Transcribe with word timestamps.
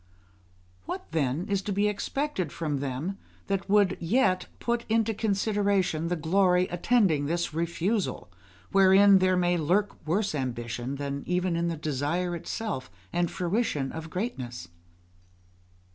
What, 0.87 1.11
then, 1.11 1.45
is 1.47 1.61
to 1.61 1.71
be 1.71 1.87
expected 1.87 2.51
from 2.51 2.79
them 2.79 3.19
that 3.45 3.69
would 3.69 3.97
yet 3.99 4.47
put 4.59 4.83
into 4.89 5.13
consideration 5.13 6.07
the 6.07 6.15
glory 6.15 6.65
attending 6.69 7.27
this 7.27 7.53
refusal, 7.53 8.31
wherein 8.71 9.19
there 9.19 9.37
may 9.37 9.57
lurk 9.59 9.95
worse 10.07 10.33
ambition 10.33 10.95
than 10.95 11.21
even 11.27 11.55
in 11.55 11.67
the 11.67 11.77
desire 11.77 12.35
itself, 12.35 12.89
and 13.13 13.29
fruition 13.29 13.91
of 13.91 14.09
greatness? 14.09 14.69